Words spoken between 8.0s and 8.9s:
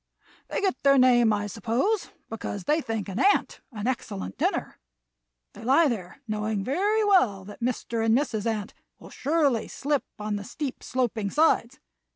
and Mrs. Ant